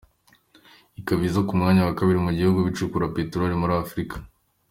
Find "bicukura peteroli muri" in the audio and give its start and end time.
2.67-3.73